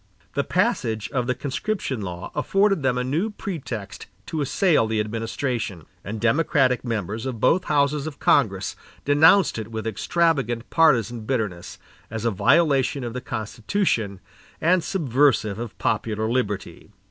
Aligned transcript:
The 0.33 0.43
passage 0.43 1.11
of 1.11 1.27
the 1.27 1.35
conscription 1.35 2.01
law 2.01 2.31
afforded 2.33 2.81
them 2.81 2.97
a 2.97 3.03
new 3.03 3.29
pretext 3.29 4.07
to 4.25 4.41
assail 4.41 4.87
the 4.87 4.99
administration; 4.99 5.85
and 6.03 6.19
Democratic 6.19 6.83
members 6.83 7.27
of 7.27 7.39
both 7.39 7.65
Houses 7.65 8.07
of 8.07 8.17
Congress 8.17 8.75
denounced 9.05 9.59
it 9.59 9.67
with 9.67 9.85
extravagant 9.85 10.67
partizan 10.71 11.27
bitterness 11.27 11.77
as 12.09 12.25
a 12.25 12.31
violation 12.31 13.03
of 13.03 13.13
the 13.13 13.21
Constitution, 13.21 14.19
and 14.59 14.83
subversive 14.83 15.59
of 15.59 15.77
popular 15.77 16.27
liberty. 16.27 16.89